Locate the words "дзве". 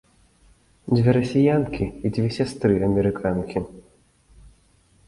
0.95-1.09, 2.17-2.27